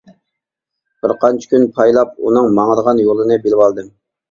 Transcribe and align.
بىر 1.03 1.13
قانچە 1.25 1.51
كۈن 1.51 1.67
پايلاپ 1.77 2.17
ئۇنىڭ 2.25 2.51
ماڭىدىغان 2.57 3.05
يولىنى 3.07 3.41
بىلىۋالدىم. 3.47 3.97